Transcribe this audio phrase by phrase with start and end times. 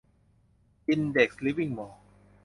[0.87, 2.01] อินเด็กซ์ลิฟวิ่งมอลล์